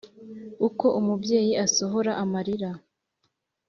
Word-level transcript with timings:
Uko 0.67 0.85
umubyeyi 0.99 1.53
asohora 1.65 2.11
amalira 2.23 2.69